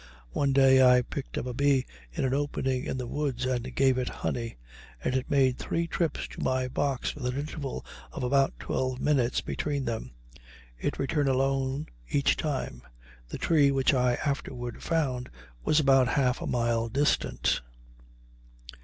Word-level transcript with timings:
One 0.31 0.51
day 0.51 0.81
I 0.81 1.03
picked 1.03 1.37
up 1.37 1.45
a 1.45 1.53
bee 1.53 1.85
in 2.11 2.25
an 2.25 2.33
opening 2.33 2.85
in 2.85 2.97
the 2.97 3.05
woods 3.05 3.45
and 3.45 3.75
gave 3.75 3.99
it 3.99 4.09
honey, 4.09 4.57
and 5.03 5.13
it 5.13 5.29
made 5.29 5.59
three 5.59 5.85
trips 5.85 6.27
to 6.29 6.41
my 6.41 6.67
box 6.67 7.13
with 7.13 7.27
an 7.27 7.37
interval 7.39 7.85
of 8.11 8.23
about 8.23 8.57
twelve 8.59 8.99
minutes 8.99 9.41
between 9.41 9.85
them; 9.85 10.09
it 10.79 10.97
returned 10.97 11.29
alone 11.29 11.85
each 12.09 12.35
time; 12.35 12.81
the 13.29 13.37
tree, 13.37 13.69
which 13.69 13.93
I 13.93 14.15
afterward 14.15 14.81
found, 14.81 15.29
was 15.63 15.79
about 15.79 16.07
half 16.07 16.41
a 16.41 16.47
mile 16.47 16.89
distant. 16.89 17.61